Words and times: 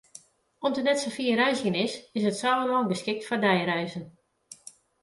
Omdat 0.65 0.79
it 0.81 0.85
net 0.87 0.99
sa 1.01 1.11
fier 1.17 1.35
reizgjen 1.43 1.81
is, 1.85 1.93
is 2.17 2.23
it 2.29 2.37
Sauerlân 2.41 2.89
geskikt 2.91 3.25
foar 3.27 3.41
deireizen. 3.45 4.05